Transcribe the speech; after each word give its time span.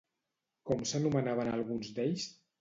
Com 0.69 0.81
s'anomenaven 0.91 1.53
alguns 1.59 1.93
d'ells? 2.01 2.27